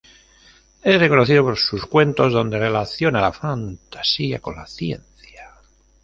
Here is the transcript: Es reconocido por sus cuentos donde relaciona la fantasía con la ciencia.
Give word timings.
Es 0.81 0.99
reconocido 0.99 1.43
por 1.43 1.59
sus 1.59 1.85
cuentos 1.85 2.33
donde 2.33 2.57
relaciona 2.57 3.21
la 3.21 3.31
fantasía 3.31 4.39
con 4.39 4.55
la 4.55 4.65
ciencia. 4.65 5.51